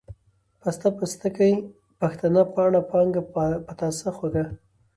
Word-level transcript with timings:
پسته، 0.61 0.87
پستکۍ، 0.97 1.53
پښتنه، 2.01 2.41
پاڼه، 2.53 2.81
پانگه، 2.91 3.21
پتاسه، 3.67 4.09
خوږه، 4.17 4.45